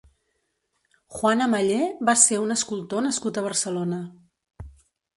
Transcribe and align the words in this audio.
Juan 1.17 1.43
Ameller 1.47 1.91
va 2.11 2.17
ser 2.23 2.41
un 2.47 2.57
escultor 2.59 3.07
nascut 3.11 3.39
a 3.45 3.49
Barcelona. 3.53 4.05